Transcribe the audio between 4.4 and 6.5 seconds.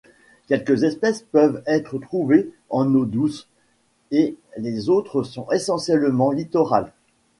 les autres sont essentiellement